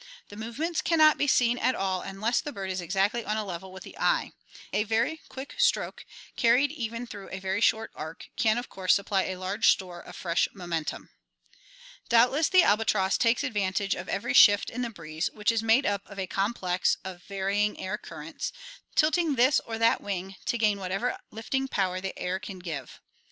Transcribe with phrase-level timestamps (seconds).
[0.29, 3.45] The movements can not be seen at all unless the bird is exactly on a
[3.45, 4.31] level with the eye.
[4.73, 9.25] A very quick stroke, carried even through a very short arc, can of course supply
[9.25, 11.11] a large store of fresh momentum."
[12.09, 16.01] Doubtless the albatross takes advantage of every shift in the breeze, which is made up
[16.07, 18.51] of a complex of varying air currents,
[18.95, 22.99] tilting this or that wing to gain whatever lifting power the air can give.